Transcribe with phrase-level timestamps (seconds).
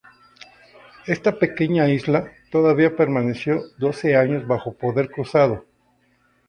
[1.05, 5.65] Esta pequeña isla todavía permaneció doce años bajo poder cruzado.